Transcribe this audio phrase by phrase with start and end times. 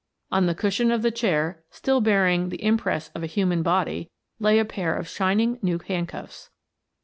[0.31, 4.57] On the cushion of the chair, still bearing the impress of a human body, lay
[4.57, 6.49] a pair of shining new handcuffs.